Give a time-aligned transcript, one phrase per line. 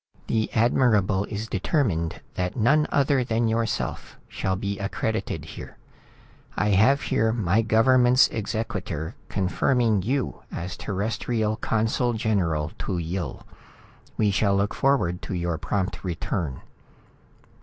[0.25, 5.77] "The Admirable is determined than none other than yourself shall be accredited here.
[6.57, 13.45] I have here my government's exequatur confirming you as Terrestrial consul general to Yill.
[14.17, 16.61] We shall look forward to your prompt return."